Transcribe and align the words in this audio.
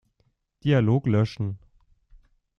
Dialog 0.63 1.05
löschen. 1.05 1.59